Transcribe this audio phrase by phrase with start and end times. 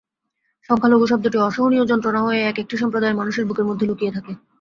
[0.69, 4.31] সংখ্যালঘু শব্দটি অসহনীয় যন্ত্রণা হয়ে এক-একটি সম্প্রদায়ের মানুষের বুকের মধ্যে লুকিয়ে থাকে।